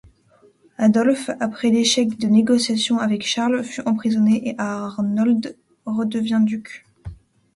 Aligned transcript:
Adolphe, 0.79 1.29
après 1.39 1.69
l'échec 1.69 2.17
de 2.17 2.25
négociations 2.25 2.97
avec 2.97 3.23
Charles, 3.23 3.63
fut 3.63 3.87
emprisonné 3.87 4.49
et 4.49 4.55
Arnold 4.57 5.55
redevint 5.85 6.39
duc. 6.39 6.85